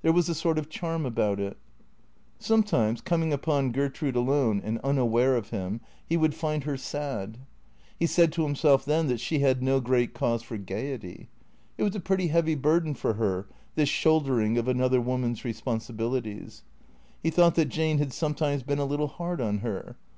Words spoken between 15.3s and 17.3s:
responsibilities. He